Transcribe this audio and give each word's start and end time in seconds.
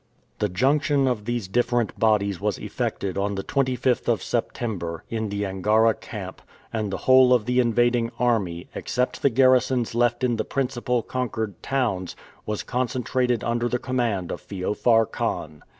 The 0.39 0.49
junction 0.49 1.07
of 1.07 1.25
these 1.25 1.47
different 1.47 1.99
bodies 1.99 2.41
was 2.41 2.57
effected 2.57 3.19
on 3.19 3.35
the 3.35 3.43
25th 3.43 4.07
of 4.07 4.23
September, 4.23 5.03
in 5.11 5.29
the 5.29 5.45
Angara 5.45 5.93
camp, 5.93 6.41
and 6.73 6.89
the 6.89 6.97
whole 7.05 7.35
of 7.35 7.45
the 7.45 7.59
invading 7.59 8.09
army, 8.17 8.67
except 8.73 9.21
the 9.21 9.29
garrisons 9.29 9.93
left 9.93 10.23
in 10.23 10.37
the 10.37 10.43
principal 10.43 11.03
conquered 11.03 11.61
towns, 11.61 12.15
was 12.47 12.63
concentrated 12.63 13.43
under 13.43 13.69
the 13.69 13.77
command 13.77 14.31
of 14.31 14.41
Feofar 14.41 15.05
Khan. 15.05 15.61